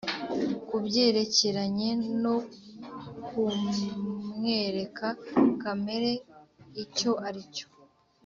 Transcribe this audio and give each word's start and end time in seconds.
kubyerekeranye 0.67 1.89
no 2.23 2.35
kumwereka 3.25 5.07
kamere 5.61 6.11
icyo 6.83 7.11
aricyo. 7.27 7.67